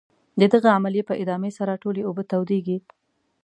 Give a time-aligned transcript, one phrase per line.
[0.39, 2.77] د دغې عملیې په ادامې سره ټولې اوبه تودیږي.